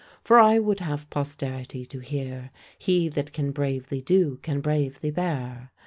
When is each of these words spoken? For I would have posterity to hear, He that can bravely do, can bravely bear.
For 0.23 0.39
I 0.39 0.57
would 0.57 0.79
have 0.79 1.11
posterity 1.11 1.85
to 1.85 1.99
hear, 1.99 2.49
He 2.75 3.07
that 3.09 3.33
can 3.33 3.51
bravely 3.51 4.01
do, 4.01 4.39
can 4.41 4.59
bravely 4.59 5.11
bear. 5.11 5.71